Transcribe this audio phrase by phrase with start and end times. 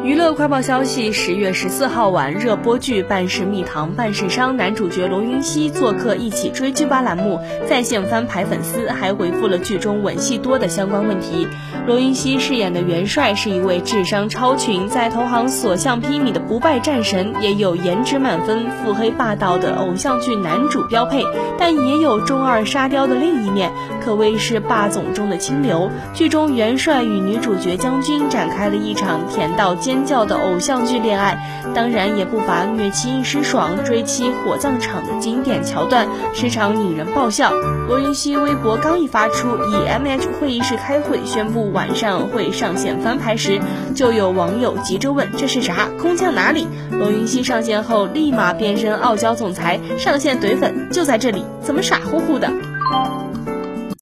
[0.00, 11.46] 娱乐快报消息：十月十四号晚，热播剧《半是蜜糖半是伤》男主角罗云熙做客《一起追剧吧》栏目，在线翻牌粉丝，还回复了剧中吻戏多的相关问题。
[11.86, 21.24] 罗云熙饰演的元帅是一位智商超群，在投行所向披靡的不败战神，也有颜值满分、腹黑霸道的偶像剧男主标配，
[21.58, 23.70] 但也有中二沙雕的另一面，
[24.02, 25.90] 可谓是霸总中的清流。
[26.12, 30.02] 剧中元帅与女主角将军展开了一场甜到尖。
[30.04, 31.38] 叫的偶像剧恋爱，
[31.74, 37.52] 当然也不乏虐妻一时爽、追妻火葬场的经典桥段，时常引人爆笑。
[37.88, 43.60] 罗云熙微博刚一发出，以 M H 会议室开会宣布晚上会上线翻牌时，
[43.94, 45.88] 就有网友急着问这是啥？
[46.00, 46.66] 空降哪里？
[46.90, 52.50] 罗云熙上线后立马变身傲娇总裁，上线怼粉，就在这里，怎么傻乎乎的？